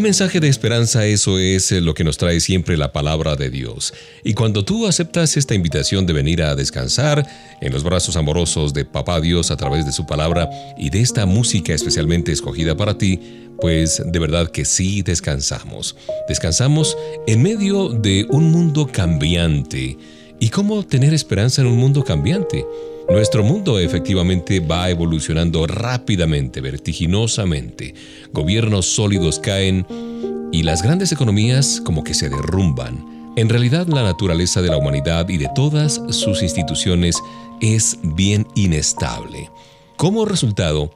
[0.00, 3.50] Un mensaje de esperanza, eso es eh, lo que nos trae siempre la palabra de
[3.50, 3.92] Dios.
[4.24, 7.26] Y cuando tú aceptas esta invitación de venir a descansar
[7.60, 10.48] en los brazos amorosos de Papá Dios a través de su palabra
[10.78, 13.20] y de esta música especialmente escogida para ti,
[13.60, 15.94] pues de verdad que sí descansamos.
[16.26, 19.98] Descansamos en medio de un mundo cambiante.
[20.38, 22.64] ¿Y cómo tener esperanza en un mundo cambiante?
[23.10, 27.92] Nuestro mundo efectivamente va evolucionando rápidamente, vertiginosamente.
[28.32, 29.84] Gobiernos sólidos caen
[30.52, 33.32] y las grandes economías como que se derrumban.
[33.34, 37.16] En realidad la naturaleza de la humanidad y de todas sus instituciones
[37.60, 39.50] es bien inestable.
[39.96, 40.94] Como resultado,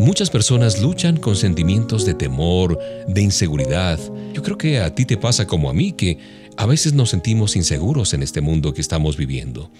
[0.00, 4.00] muchas personas luchan con sentimientos de temor, de inseguridad.
[4.32, 6.18] Yo creo que a ti te pasa como a mí, que
[6.56, 9.70] a veces nos sentimos inseguros en este mundo que estamos viviendo.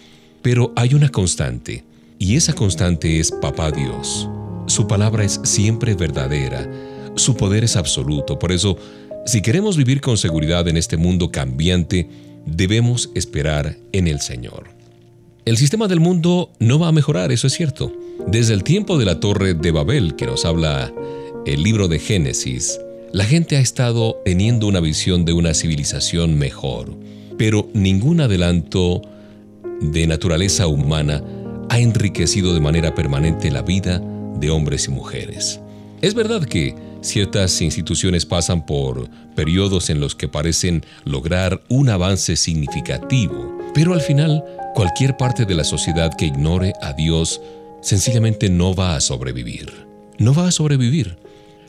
[0.43, 1.85] Pero hay una constante,
[2.19, 4.29] y esa constante es Papá Dios.
[4.67, 6.69] Su palabra es siempre verdadera,
[7.15, 8.39] su poder es absoluto.
[8.39, 8.77] Por eso,
[9.25, 12.09] si queremos vivir con seguridad en este mundo cambiante,
[12.45, 14.71] debemos esperar en el Señor.
[15.45, 17.93] El sistema del mundo no va a mejorar, eso es cierto.
[18.29, 20.93] Desde el tiempo de la torre de Babel que nos habla
[21.47, 22.81] el libro de Génesis,
[23.13, 26.97] la gente ha estado teniendo una visión de una civilización mejor,
[27.37, 29.03] pero ningún adelanto
[29.91, 31.23] de naturaleza humana
[31.69, 34.01] ha enriquecido de manera permanente la vida
[34.39, 35.61] de hombres y mujeres.
[36.01, 42.37] Es verdad que ciertas instituciones pasan por periodos en los que parecen lograr un avance
[42.37, 44.45] significativo, pero al final
[44.75, 47.41] cualquier parte de la sociedad que ignore a Dios
[47.81, 49.73] sencillamente no va a sobrevivir.
[50.19, 51.17] No va a sobrevivir.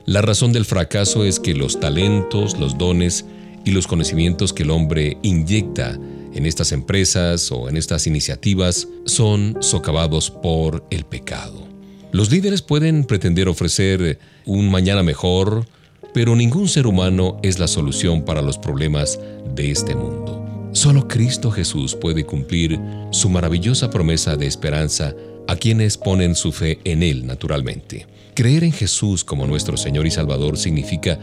[0.05, 3.25] La razón del fracaso es que los talentos, los dones
[3.65, 5.97] y los conocimientos que el hombre inyecta
[6.33, 11.67] en estas empresas o en estas iniciativas son socavados por el pecado.
[12.11, 15.65] Los líderes pueden pretender ofrecer un mañana mejor,
[16.13, 19.19] pero ningún ser humano es la solución para los problemas
[19.55, 20.69] de este mundo.
[20.73, 22.79] Solo Cristo Jesús puede cumplir
[23.11, 25.15] su maravillosa promesa de esperanza
[25.47, 28.07] a quienes ponen su fe en Él naturalmente.
[28.35, 31.19] Creer en Jesús como nuestro Señor y Salvador significa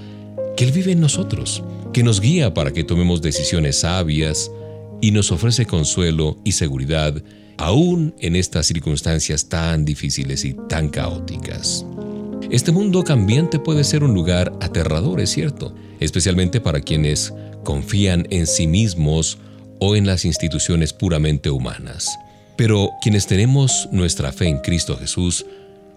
[0.57, 1.63] que Él vive en nosotros,
[1.93, 4.51] que nos guía para que tomemos decisiones sabias,
[5.01, 7.23] y nos ofrece consuelo y seguridad
[7.57, 11.85] aún en estas circunstancias tan difíciles y tan caóticas.
[12.51, 18.47] Este mundo cambiante puede ser un lugar aterrador, es cierto, especialmente para quienes confían en
[18.47, 19.39] sí mismos
[19.79, 22.09] o en las instituciones puramente humanas.
[22.57, 25.47] Pero quienes tenemos nuestra fe en Cristo Jesús,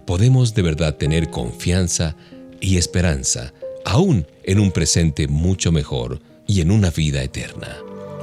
[0.05, 2.15] podemos de verdad tener confianza
[2.59, 3.53] y esperanza,
[3.85, 7.77] aún en un presente mucho mejor y en una vida eterna.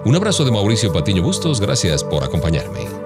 [0.04, 2.99] Un abrazo de Mauricio Patiño Bustos, gracias por acompañarme.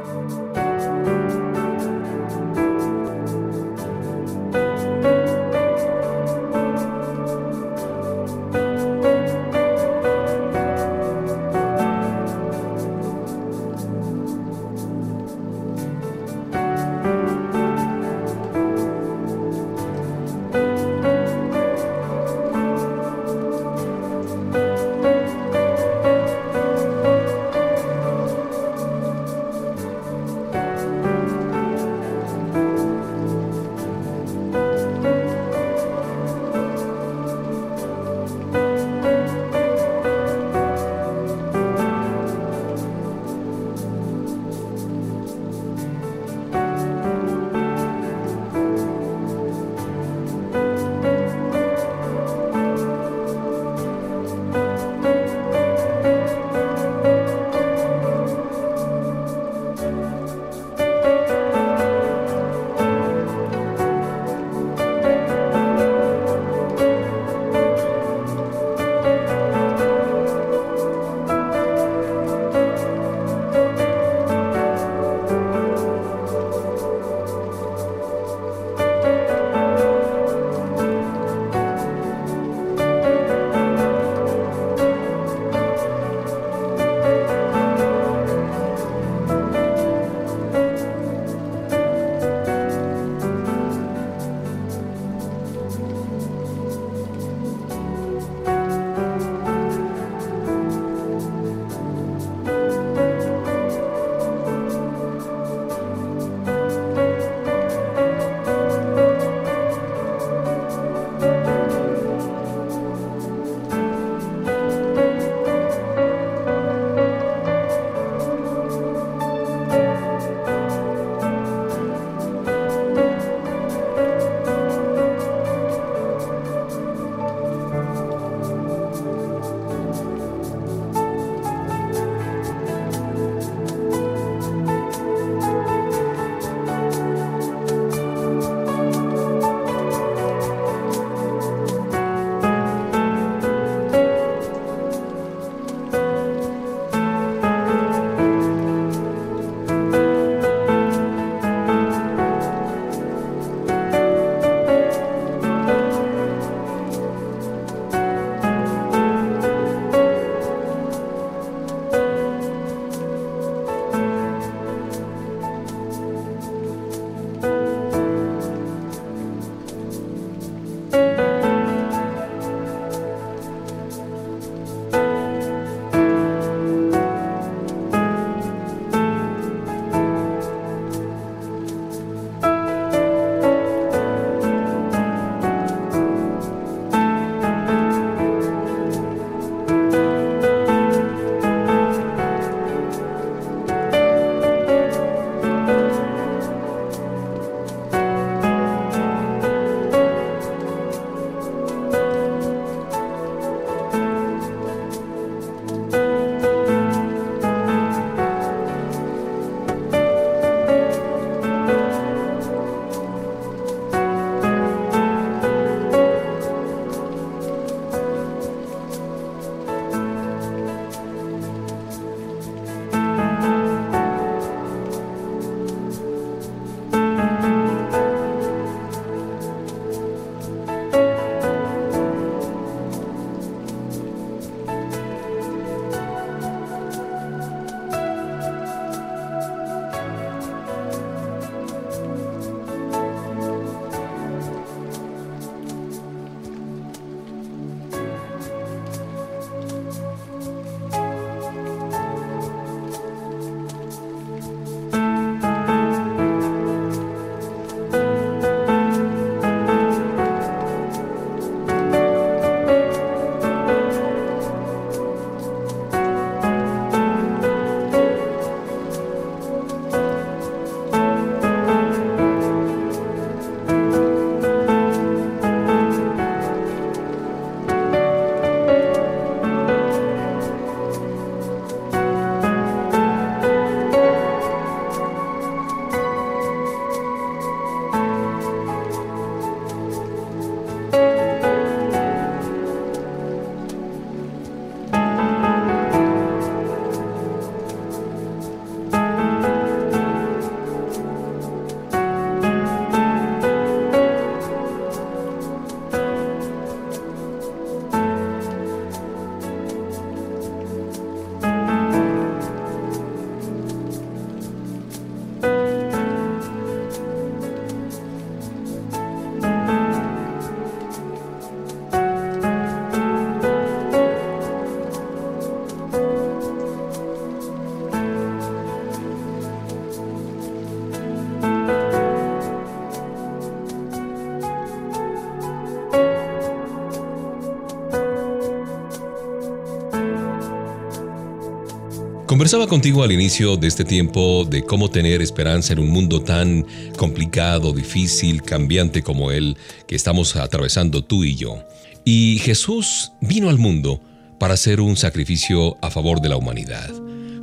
[342.45, 346.67] Conversaba contigo al inicio de este tiempo de cómo tener esperanza en un mundo tan
[346.95, 349.57] complicado, difícil, cambiante como el
[349.89, 351.65] que estamos atravesando tú y yo.
[352.05, 353.99] Y Jesús vino al mundo
[354.39, 356.93] para hacer un sacrificio a favor de la humanidad.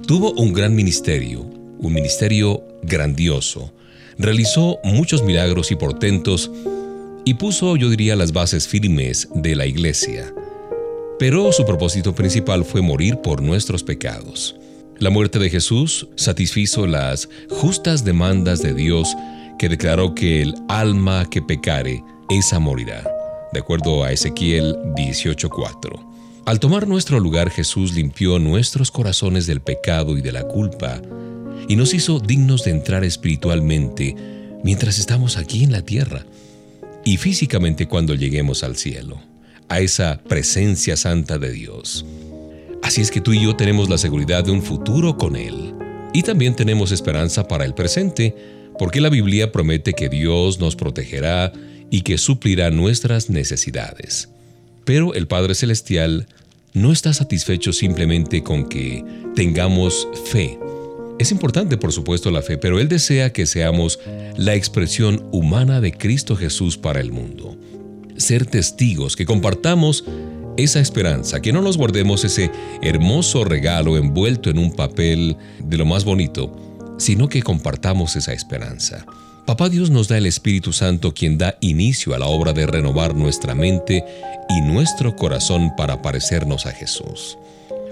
[0.06, 3.74] Tuvo un gran ministerio, un ministerio grandioso.
[4.20, 6.52] Realizó muchos milagros y portentos
[7.26, 10.32] y puso, yo diría, las bases firmes de la iglesia.
[11.18, 14.61] Pero su propósito principal fue morir por nuestros pecados.
[15.02, 19.18] La muerte de Jesús satisfizo las justas demandas de Dios
[19.58, 23.10] que declaró que el alma que pecare, esa morirá,
[23.52, 26.00] de acuerdo a Ezequiel 18:4.
[26.46, 31.02] Al tomar nuestro lugar Jesús limpió nuestros corazones del pecado y de la culpa
[31.68, 34.16] y nos hizo dignos de entrar espiritualmente
[34.64, 36.28] mientras estamos aquí en la tierra
[37.04, 39.20] y físicamente cuando lleguemos al cielo,
[39.68, 42.06] a esa presencia santa de Dios.
[42.82, 45.74] Así es que tú y yo tenemos la seguridad de un futuro con Él.
[46.14, 48.36] Y también tenemos esperanza para el presente,
[48.78, 51.54] porque la Biblia promete que Dios nos protegerá
[51.90, 54.30] y que suplirá nuestras necesidades.
[54.84, 56.28] Pero el Padre Celestial
[56.74, 59.04] no está satisfecho simplemente con que
[59.36, 60.58] tengamos fe.
[61.20, 64.00] Es importante, por supuesto, la fe, pero Él desea que seamos
[64.38, 67.58] la expresión humana de Cristo Jesús para el mundo.
[68.18, 70.04] Ser testigos, que compartamos
[70.58, 75.86] esa esperanza, que no nos guardemos ese hermoso regalo envuelto en un papel de lo
[75.86, 76.56] más bonito,
[76.98, 79.06] sino que compartamos esa esperanza.
[79.46, 83.16] Papá Dios nos da el Espíritu Santo quien da inicio a la obra de renovar
[83.16, 84.06] nuestra mente
[84.50, 87.38] y nuestro corazón para parecernos a Jesús.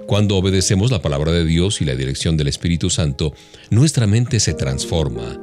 [0.06, 3.34] Cuando obedecemos la palabra de Dios y la dirección del Espíritu Santo,
[3.70, 5.40] nuestra mente se transforma.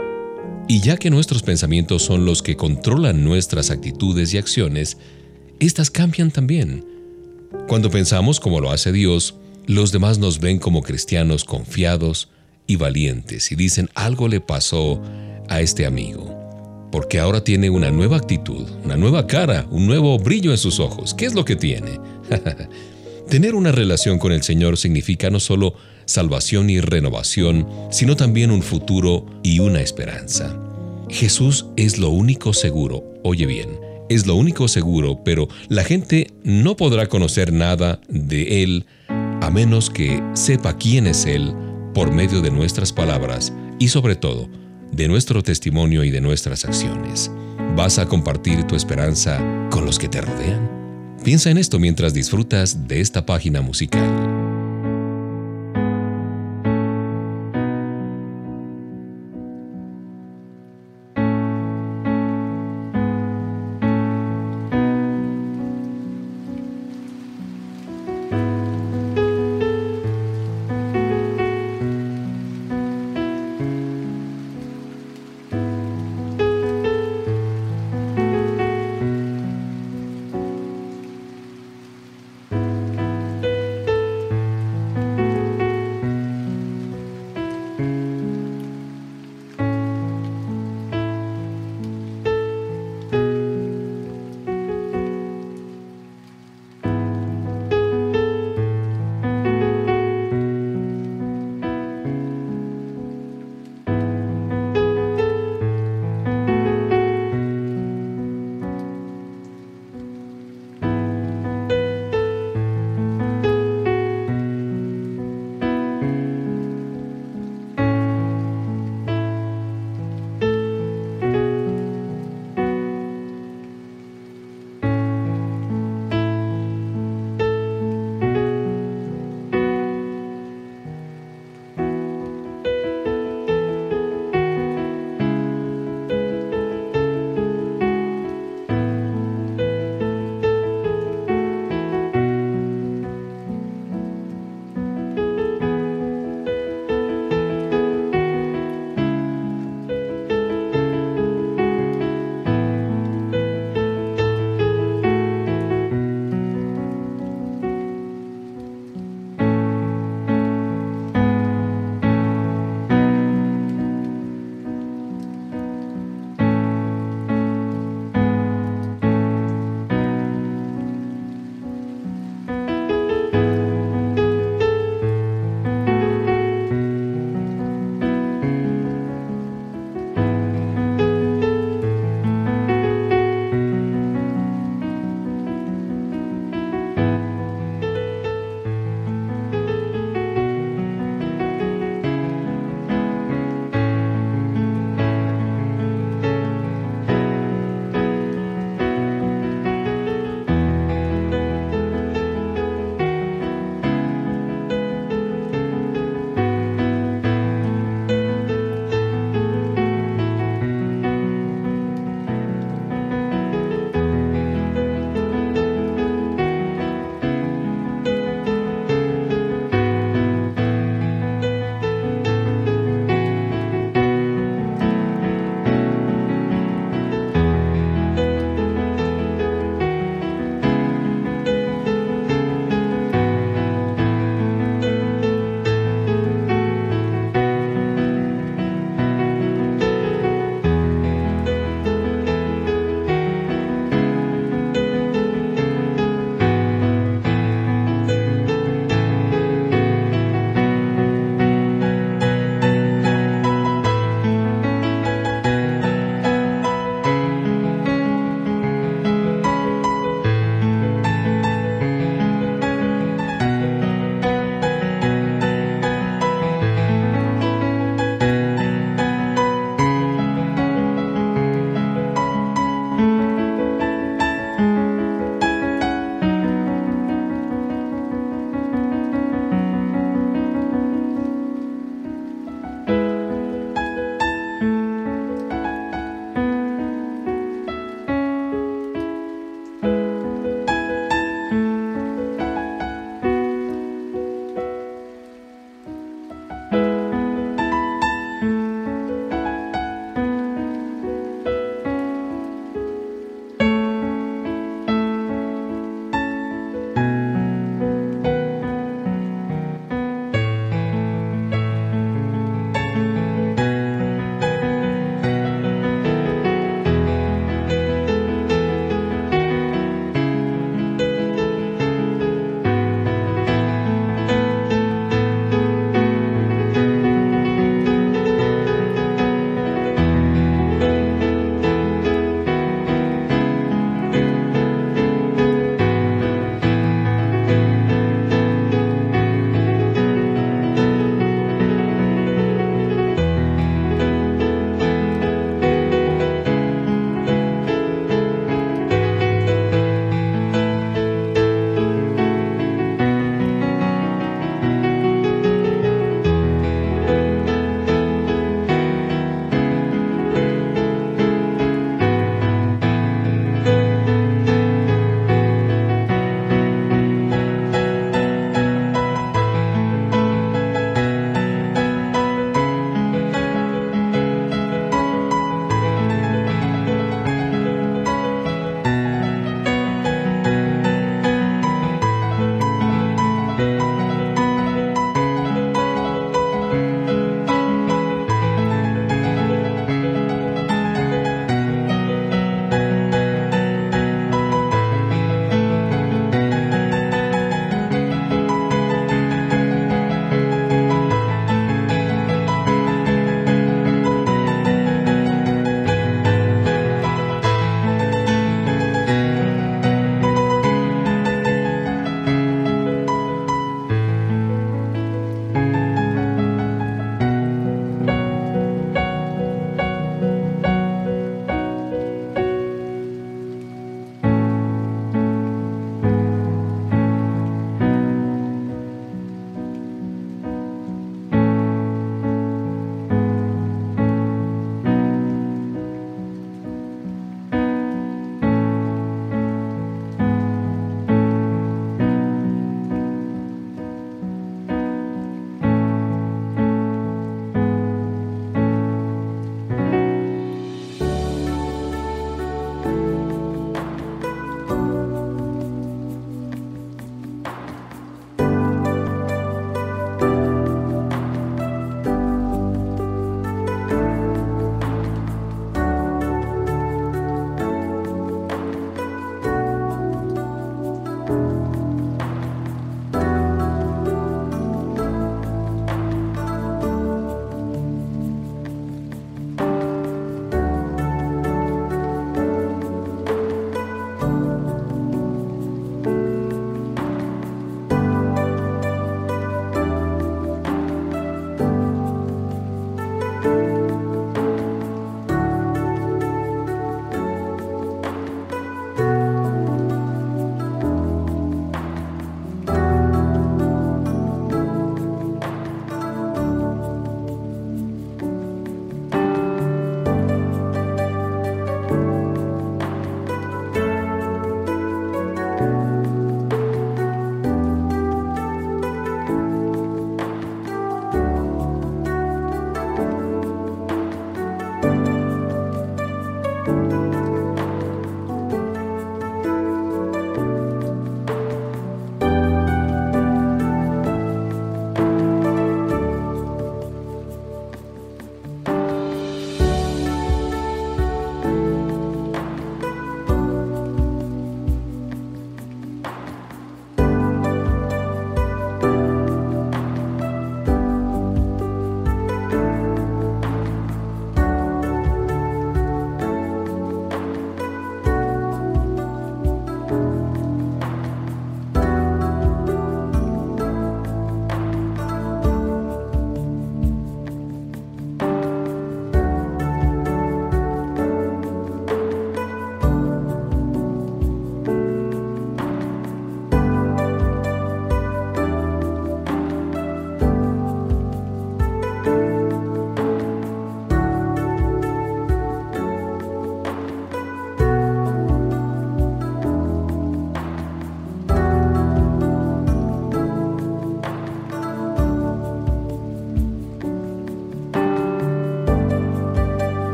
[0.68, 4.96] Y ya que nuestros pensamientos son los que controlan nuestras actitudes y acciones,
[5.60, 6.95] éstas cambian también.
[7.68, 9.34] Cuando pensamos como lo hace Dios,
[9.66, 12.28] los demás nos ven como cristianos confiados
[12.66, 15.02] y valientes y dicen algo le pasó
[15.48, 20.50] a este amigo, porque ahora tiene una nueva actitud, una nueva cara, un nuevo brillo
[20.50, 21.14] en sus ojos.
[21.14, 22.00] ¿Qué es lo que tiene?
[23.28, 25.74] Tener una relación con el Señor significa no solo
[26.04, 30.56] salvación y renovación, sino también un futuro y una esperanza.
[31.08, 36.76] Jesús es lo único seguro, oye bien, es lo único seguro, pero la gente no
[36.76, 41.54] podrá conocer nada de Él a menos que sepa quién es Él
[41.94, 44.48] por medio de nuestras palabras y sobre todo
[44.92, 47.30] de nuestro testimonio y de nuestras acciones.
[47.76, 50.70] ¿Vas a compartir tu esperanza con los que te rodean?
[51.24, 54.45] Piensa en esto mientras disfrutas de esta página musical.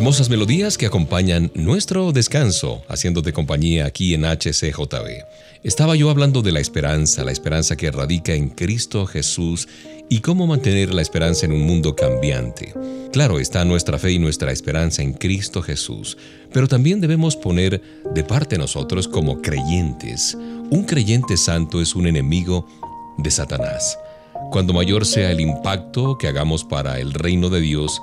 [0.00, 5.26] Hermosas melodías que acompañan nuestro descanso, haciéndote compañía aquí en HCJB.
[5.62, 9.68] Estaba yo hablando de la esperanza, la esperanza que radica en Cristo Jesús
[10.08, 12.72] y cómo mantener la esperanza en un mundo cambiante.
[13.12, 16.16] Claro, está nuestra fe y nuestra esperanza en Cristo Jesús,
[16.50, 17.82] pero también debemos poner
[18.14, 20.34] de parte nosotros como creyentes.
[20.70, 22.66] Un creyente santo es un enemigo
[23.18, 23.98] de Satanás.
[24.50, 28.00] Cuando mayor sea el impacto que hagamos para el reino de Dios,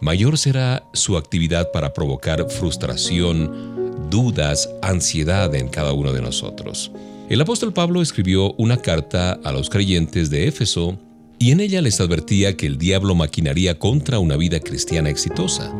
[0.00, 6.90] mayor será su actividad para provocar frustración, dudas, ansiedad en cada uno de nosotros.
[7.28, 10.98] El apóstol Pablo escribió una carta a los creyentes de Éfeso
[11.38, 15.72] y en ella les advertía que el diablo maquinaría contra una vida cristiana exitosa.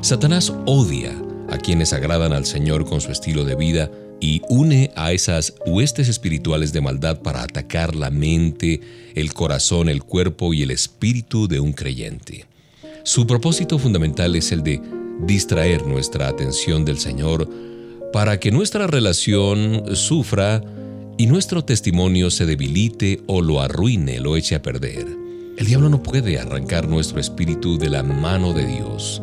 [0.00, 1.12] Satanás odia
[1.50, 6.08] a quienes agradan al Señor con su estilo de vida y une a esas huestes
[6.08, 8.80] espirituales de maldad para atacar la mente,
[9.14, 12.46] el corazón, el cuerpo y el espíritu de un creyente.
[13.04, 14.80] Su propósito fundamental es el de
[15.26, 17.46] distraer nuestra atención del Señor
[18.14, 20.62] para que nuestra relación sufra
[21.18, 25.06] y nuestro testimonio se debilite o lo arruine, lo eche a perder.
[25.58, 29.20] El diablo no puede arrancar nuestro espíritu de la mano de Dios,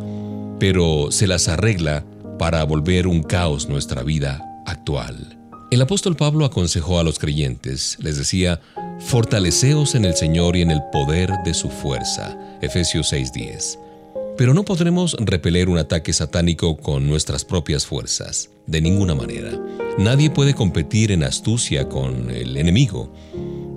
[0.60, 2.06] pero se las arregla
[2.38, 5.41] para volver un caos nuestra vida actual.
[5.72, 8.60] El apóstol Pablo aconsejó a los creyentes, les decía,
[9.00, 12.38] fortaleceos en el Señor y en el poder de su fuerza.
[12.62, 13.80] Efesios 6:10.
[14.38, 19.58] Pero no podremos repeler un ataque satánico con nuestras propias fuerzas, de ninguna manera.
[19.98, 23.10] Nadie puede competir en astucia con el enemigo.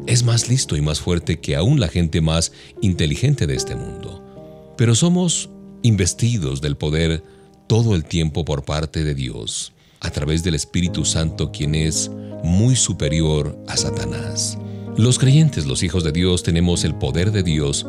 [0.09, 4.75] Es más listo y más fuerte que aún la gente más inteligente de este mundo.
[4.77, 5.49] Pero somos
[5.83, 7.23] investidos del poder
[7.69, 9.74] todo el tiempo por parte de Dios,
[10.05, 12.11] a través del Espíritu Santo, quien es
[12.45, 14.59] muy superior a Satanás.
[14.97, 17.87] Los creyentes, los hijos de Dios, tenemos el poder de Dios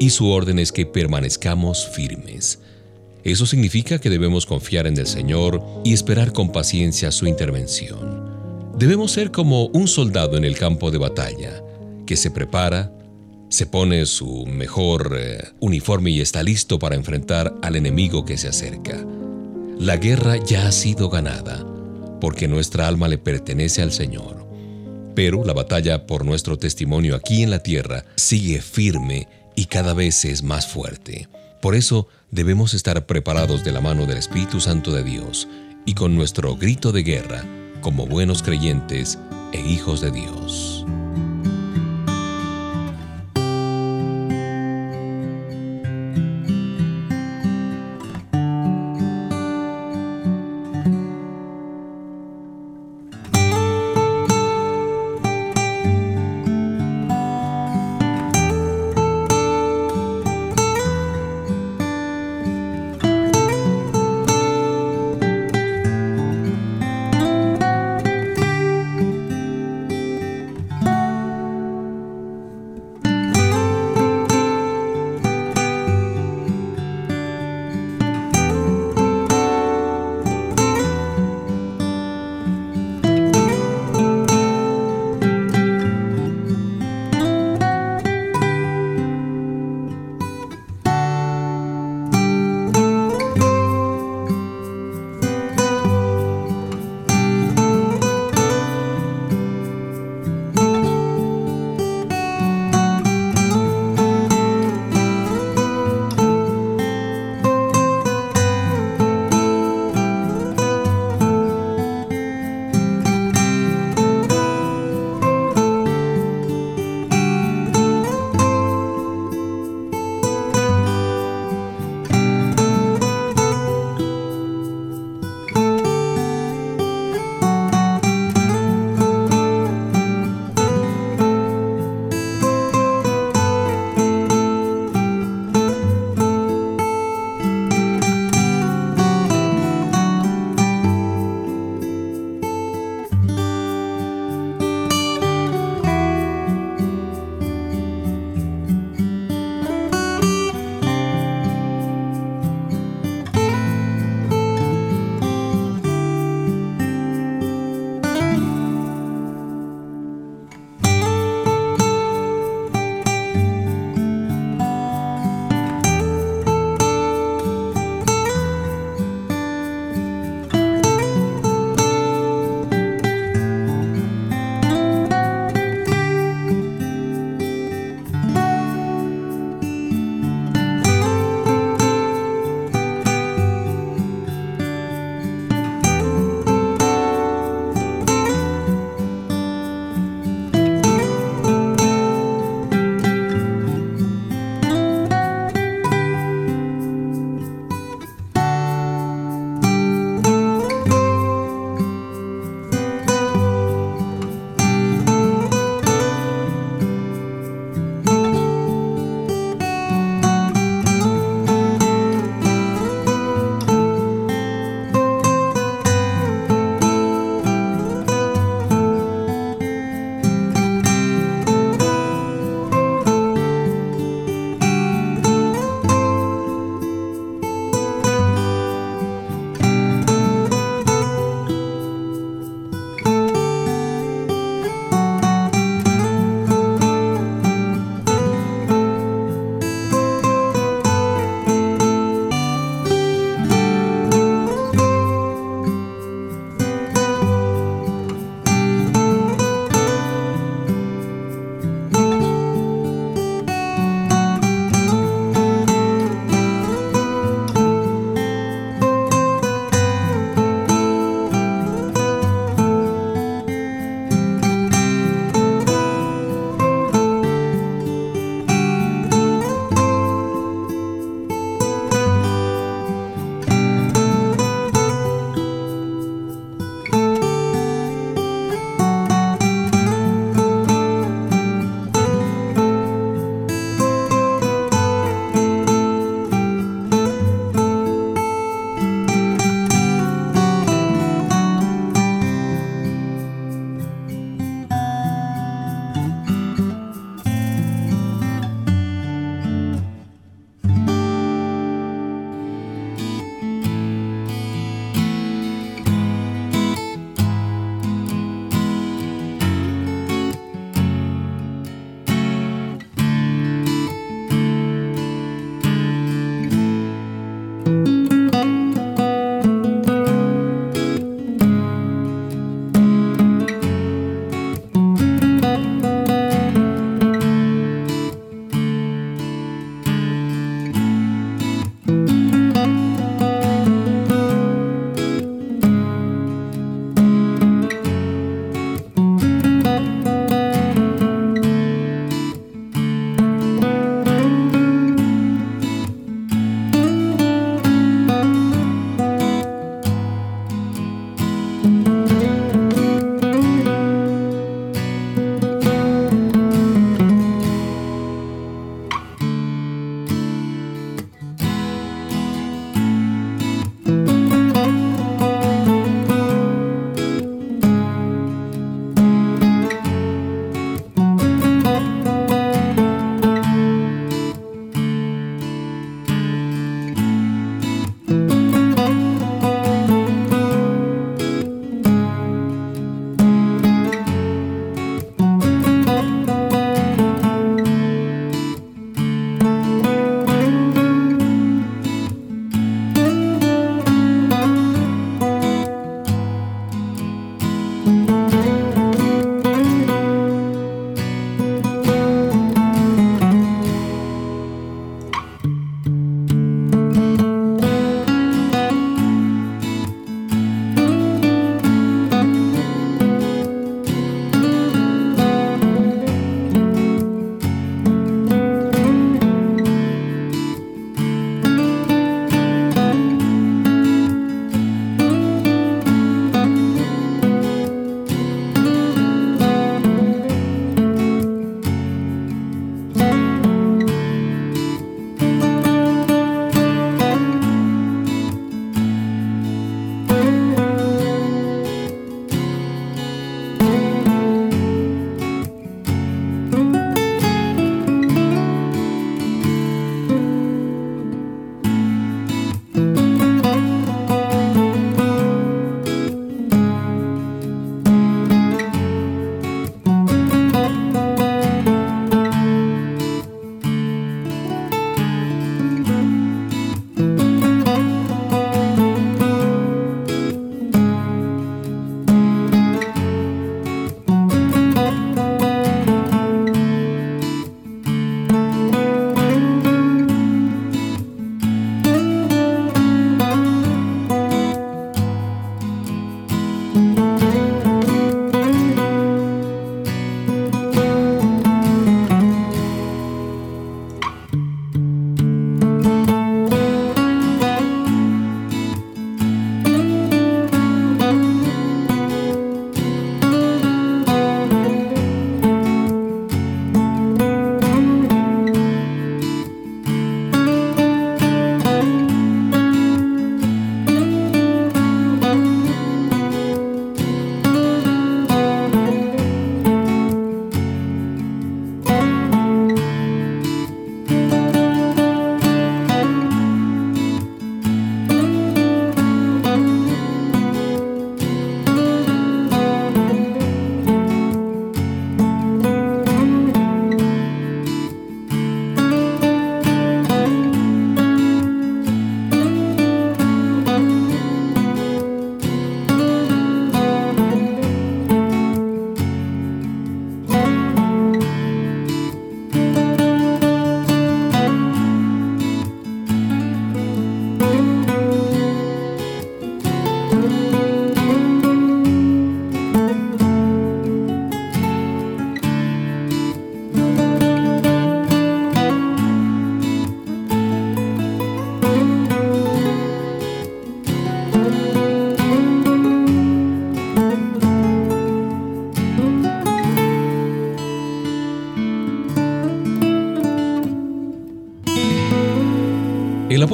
[0.00, 2.58] y su orden es que permanezcamos firmes.
[3.22, 8.72] Eso significa que debemos confiar en el Señor y esperar con paciencia su intervención.
[8.76, 11.62] Debemos ser como un soldado en el campo de batalla,
[12.06, 12.92] que se prepara,
[13.50, 18.48] se pone su mejor eh, uniforme y está listo para enfrentar al enemigo que se
[18.48, 19.04] acerca.
[19.78, 21.64] La guerra ya ha sido ganada,
[22.20, 24.44] porque nuestra alma le pertenece al Señor.
[25.14, 30.24] Pero la batalla por nuestro testimonio aquí en la tierra sigue firme y cada vez
[30.24, 31.28] es más fuerte.
[31.62, 35.46] Por eso debemos estar preparados de la mano del Espíritu Santo de Dios
[35.86, 37.44] y con nuestro grito de guerra
[37.80, 39.16] como buenos creyentes
[39.52, 40.84] e hijos de Dios.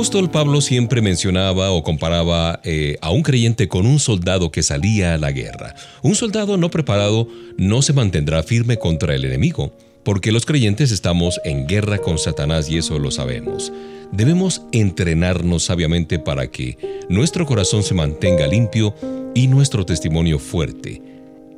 [0.05, 5.15] Apóstol Pablo siempre mencionaba o comparaba eh, a un creyente con un soldado que salía
[5.15, 5.75] a la guerra.
[6.03, 7.27] Un soldado no preparado
[7.57, 12.69] no se mantendrá firme contra el enemigo, porque los creyentes estamos en guerra con Satanás
[12.69, 13.73] y eso lo sabemos.
[14.13, 16.77] Debemos entrenarnos sabiamente para que
[17.09, 18.95] nuestro corazón se mantenga limpio
[19.35, 21.01] y nuestro testimonio fuerte.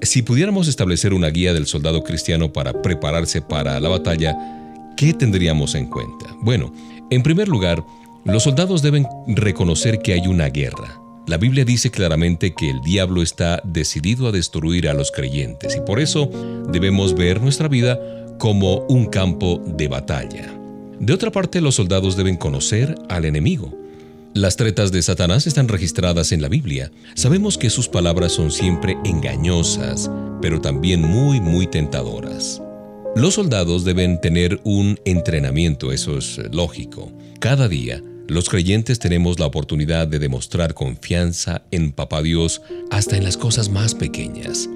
[0.03, 4.37] Si pudiéramos establecer una guía del soldado cristiano para prepararse para la batalla,
[4.97, 6.27] ¿qué tendríamos en cuenta?
[6.43, 6.73] Bueno,
[7.11, 7.85] en primer lugar,
[8.27, 11.01] los soldados deben reconocer que hay una guerra.
[11.29, 15.81] La Biblia dice claramente que el diablo está decidido a destruir a los creyentes y
[15.81, 16.29] por eso
[16.68, 17.99] debemos ver nuestra vida
[18.39, 20.53] como un campo de batalla.
[20.99, 23.72] De otra parte, los soldados deben conocer al enemigo.
[24.35, 26.91] Las tretas de Satanás están registradas en la Biblia.
[27.14, 30.11] Sabemos que sus palabras son siempre engañosas,
[30.43, 32.61] pero también muy, muy tentadoras.
[33.14, 37.12] Los soldados deben tener un entrenamiento, eso es lógico.
[37.41, 42.61] Cada día los creyentes tenemos la oportunidad de demostrar confianza en Papá Dios
[42.91, 44.68] hasta en las cosas más pequeñas.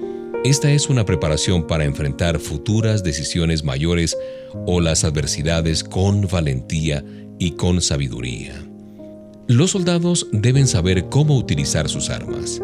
[0.43, 4.17] Esta es una preparación para enfrentar futuras decisiones mayores
[4.65, 7.03] o las adversidades con valentía
[7.39, 8.53] y con sabiduría.
[9.47, 12.61] Los soldados deben saber cómo utilizar sus armas.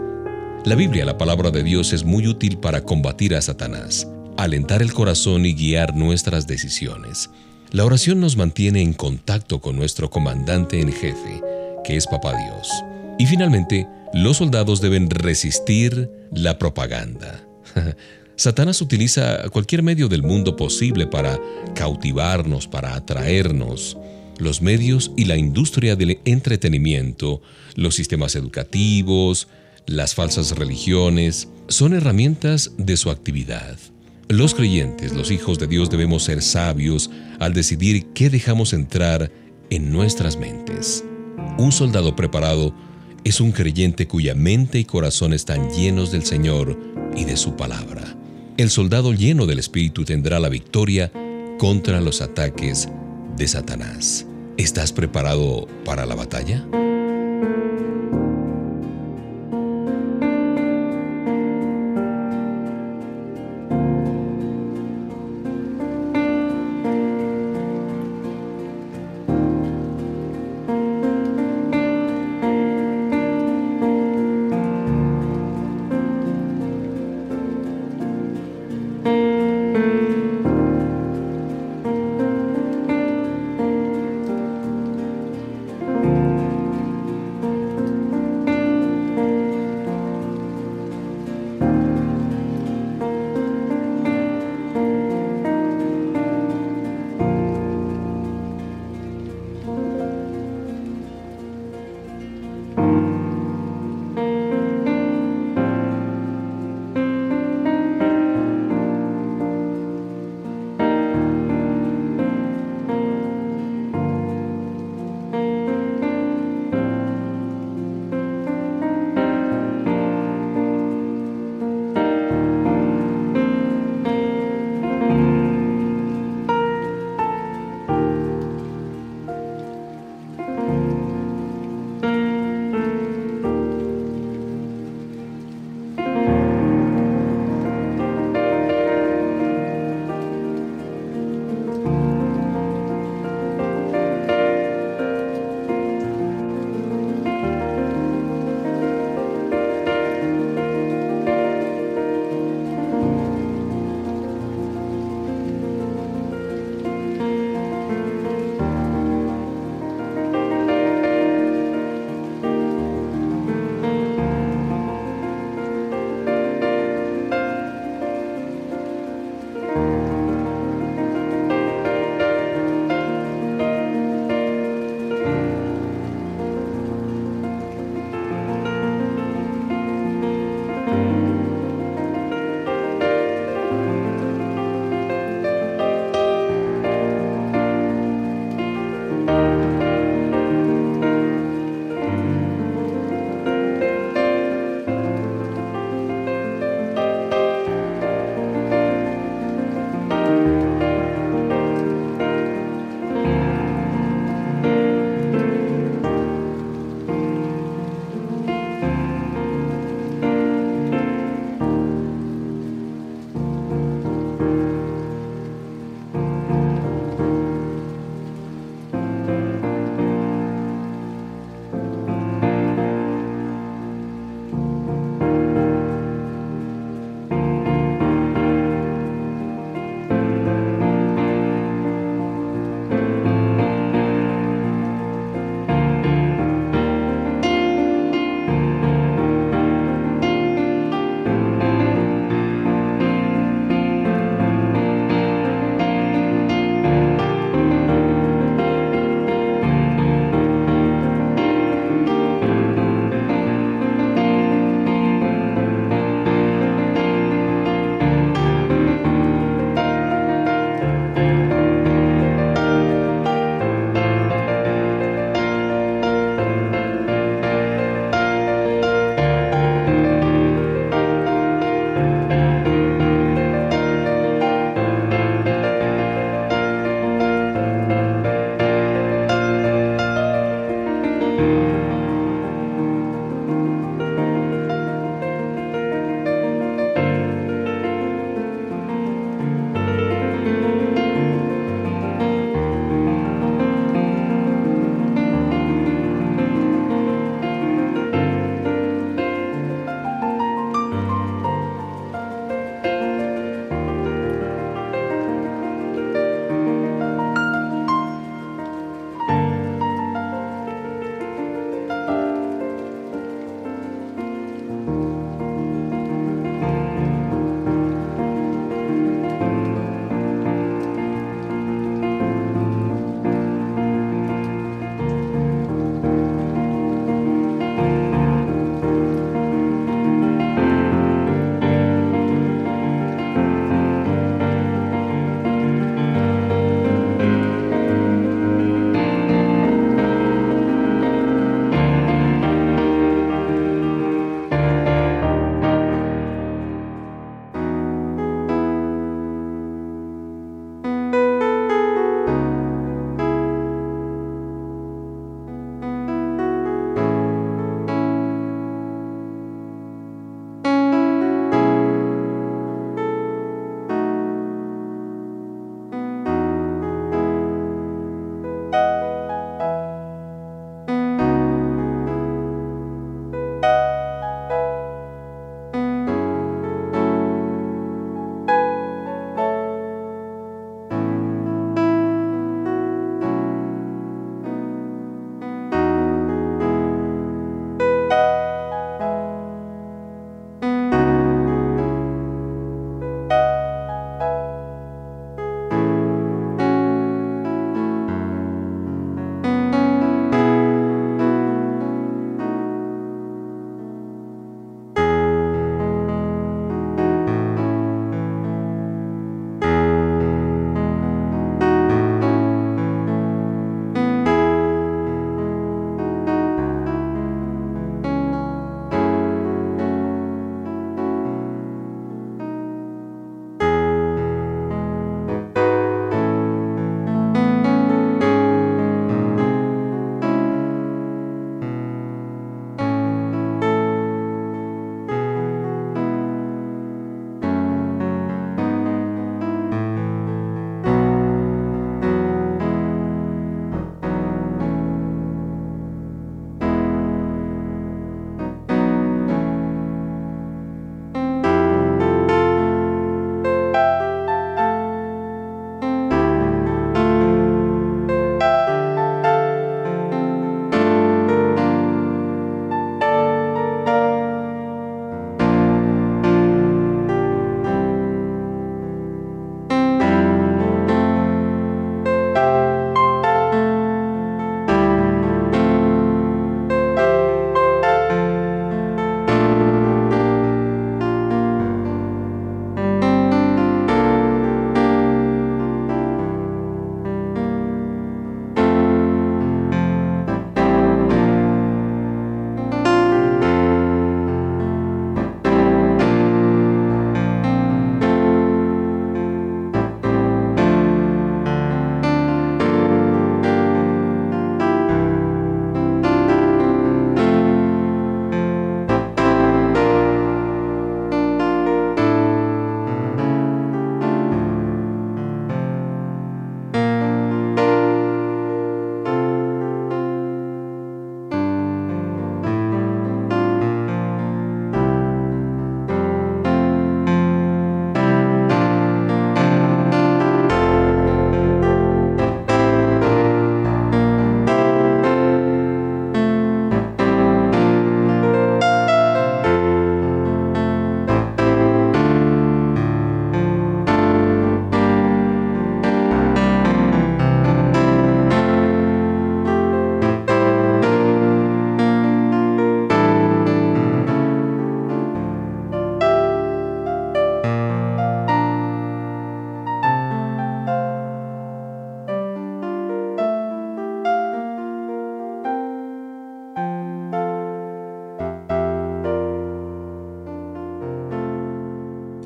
[0.65, 4.07] La Biblia, la palabra de Dios, es muy útil para combatir a Satanás,
[4.37, 7.29] alentar el corazón y guiar nuestras decisiones.
[7.71, 11.41] La oración nos mantiene en contacto con nuestro comandante en jefe,
[11.83, 12.69] que es Papá Dios.
[13.19, 17.45] Y finalmente, los soldados deben resistir la propaganda.
[18.37, 21.39] Satanás utiliza cualquier medio del mundo posible para
[21.75, 23.97] cautivarnos, para atraernos.
[24.37, 27.41] Los medios y la industria del entretenimiento,
[27.75, 29.49] los sistemas educativos,
[29.87, 33.77] las falsas religiones, son herramientas de su actividad.
[34.29, 37.09] Los creyentes, los hijos de Dios, debemos ser sabios
[37.39, 39.31] al decidir qué dejamos entrar
[39.69, 41.05] en nuestras mentes.
[41.57, 42.73] Un soldado preparado
[43.23, 46.77] es un creyente cuya mente y corazón están llenos del Señor
[47.15, 48.17] y de su palabra.
[48.57, 51.09] El soldado lleno del Espíritu tendrá la victoria
[51.57, 52.89] contra los ataques
[53.37, 54.25] de Satanás.
[54.57, 56.67] ¿Estás preparado para la batalla?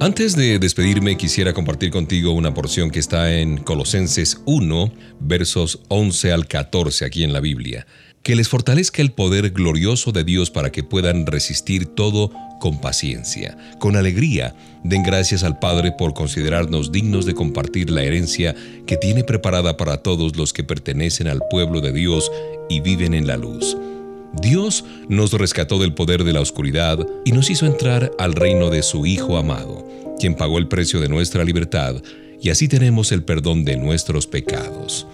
[0.02, 6.32] Antes de despedirme, quisiera compartir contigo una porción que está en Colosenses 1, versos 11
[6.32, 7.86] al 14 aquí en la Biblia.
[8.24, 13.56] Que les fortalezca el poder glorioso de Dios para que puedan resistir todo con paciencia.
[13.78, 18.56] Con alegría, den gracias al Padre por considerarnos dignos de compartir la herencia
[18.88, 22.32] que tiene preparada para todos los que pertenecen al pueblo de Dios
[22.72, 23.78] y viven en la luz.
[24.34, 28.82] Dios nos rescató del poder de la oscuridad y nos hizo entrar al reino de
[28.82, 29.86] su Hijo amado,
[30.20, 31.96] quien pagó el precio de nuestra libertad,
[32.42, 35.06] y así tenemos el perdón de nuestros pecados.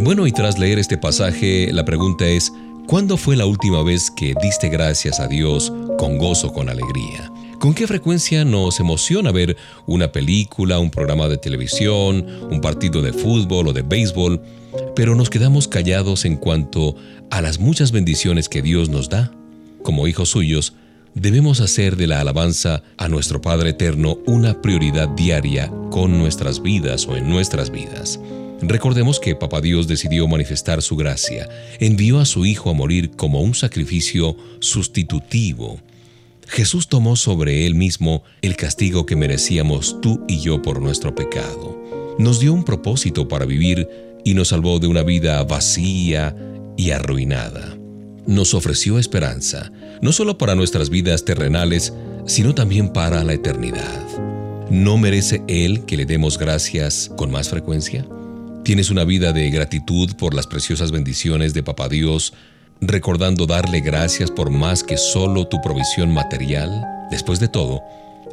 [0.00, 2.52] Bueno, y tras leer este pasaje, la pregunta es,
[2.86, 7.32] ¿cuándo fue la última vez que diste gracias a Dios con gozo, con alegría?
[7.58, 9.56] ¿Con qué frecuencia nos emociona ver
[9.86, 14.42] una película, un programa de televisión, un partido de fútbol o de béisbol,
[14.94, 16.94] pero nos quedamos callados en cuanto
[17.30, 19.32] a las muchas bendiciones que Dios nos da?
[19.82, 20.74] Como hijos suyos,
[21.14, 27.06] debemos hacer de la alabanza a nuestro Padre Eterno una prioridad diaria con nuestras vidas
[27.06, 28.20] o en nuestras vidas.
[28.62, 31.48] Recordemos que Papá Dios decidió manifestar su gracia,
[31.78, 35.80] envió a su Hijo a morir como un sacrificio sustitutivo
[36.48, 41.76] Jesús tomó sobre él mismo el castigo que merecíamos tú y yo por nuestro pecado.
[42.18, 43.88] Nos dio un propósito para vivir
[44.24, 46.34] y nos salvó de una vida vacía
[46.76, 47.76] y arruinada.
[48.26, 49.70] Nos ofreció esperanza,
[50.00, 51.92] no solo para nuestras vidas terrenales,
[52.26, 54.02] sino también para la eternidad.
[54.70, 58.06] ¿No merece Él que le demos gracias con más frecuencia?
[58.64, 62.32] ¿Tienes una vida de gratitud por las preciosas bendiciones de Papá Dios
[62.80, 66.84] recordando darle gracias por más que solo tu provisión material.
[67.10, 67.82] Después de todo,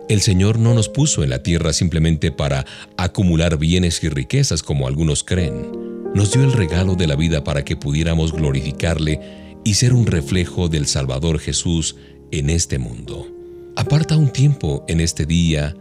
[0.09, 2.65] el Señor no nos puso en la tierra simplemente para
[2.97, 6.02] acumular bienes y riquezas como algunos creen.
[6.13, 9.19] Nos dio el regalo de la vida para que pudiéramos glorificarle
[9.63, 11.95] y ser un reflejo del Salvador Jesús
[12.31, 13.27] en este mundo.
[13.75, 15.75] Aparta un tiempo en este día,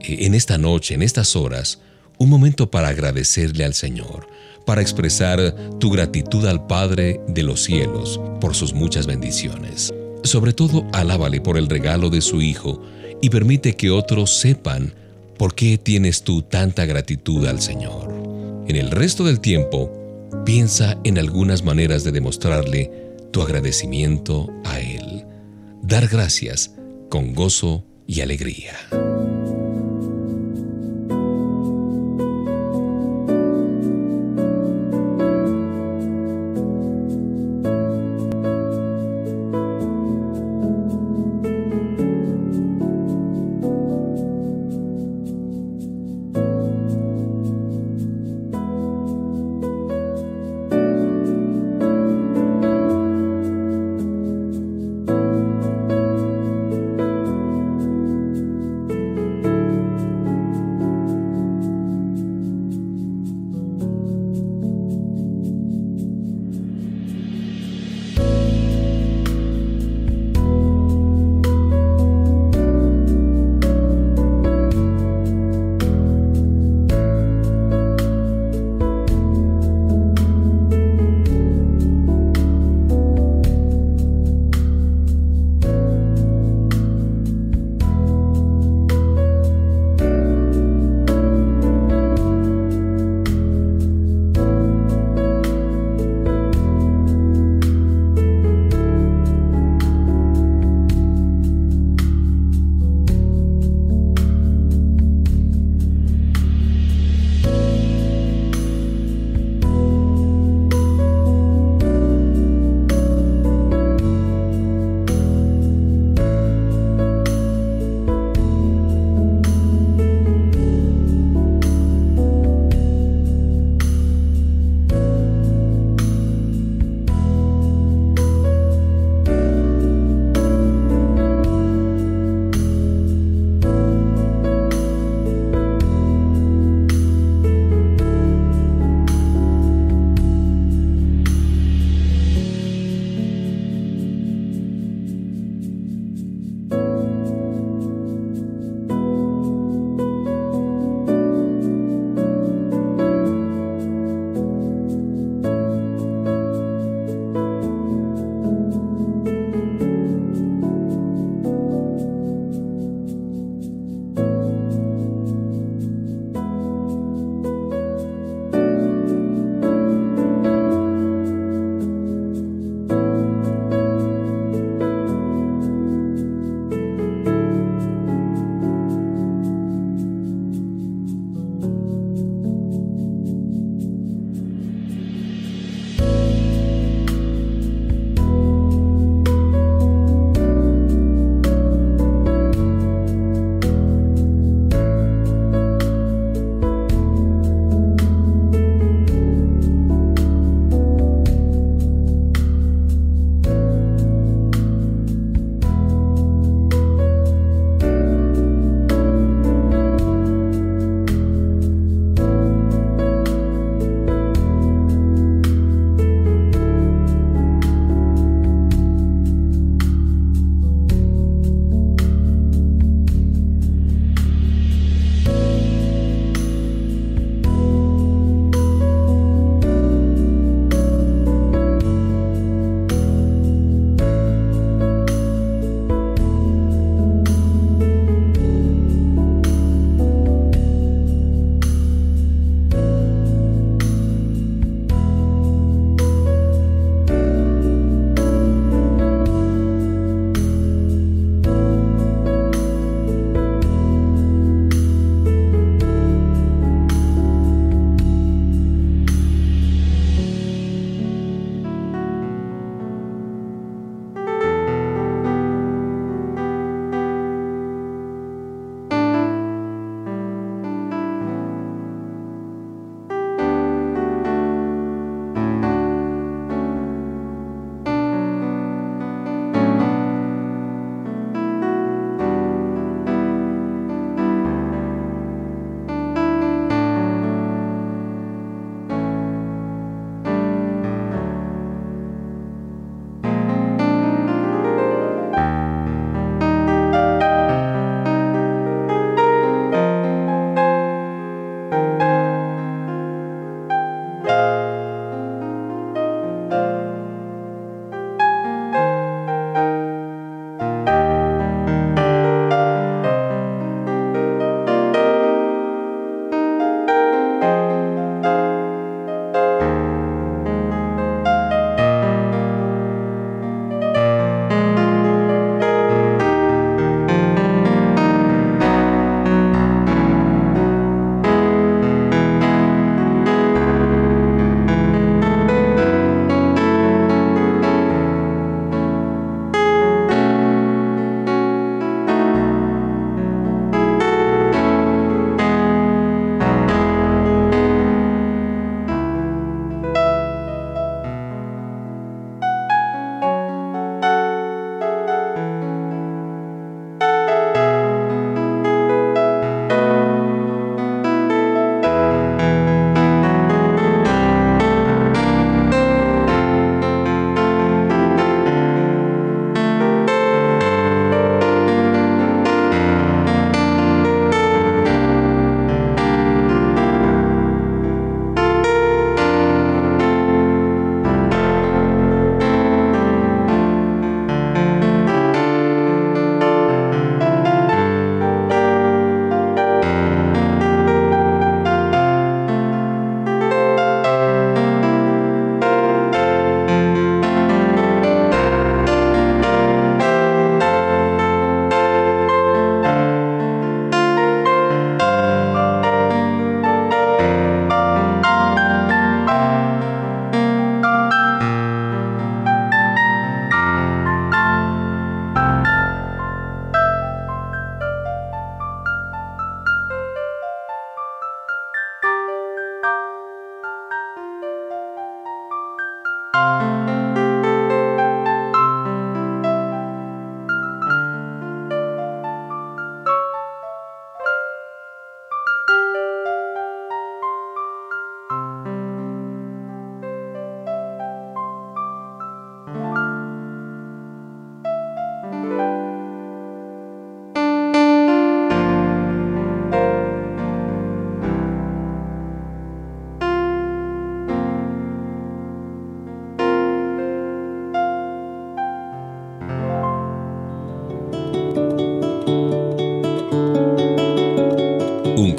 [0.00, 1.80] eh, en esta noche, en estas horas,
[2.18, 4.26] un momento para agradecerle al Señor,
[4.66, 9.94] para expresar tu gratitud al Padre de los cielos por sus muchas bendiciones.
[10.24, 12.82] Sobre todo, alábale por el regalo de su Hijo
[13.22, 14.92] y permite que otros sepan
[15.36, 18.37] por qué tienes tú tanta gratitud al Señor.
[18.68, 19.90] En el resto del tiempo,
[20.44, 22.90] piensa en algunas maneras de demostrarle
[23.30, 25.24] tu agradecimiento a Él.
[25.82, 26.74] Dar gracias
[27.08, 28.74] con gozo y alegría.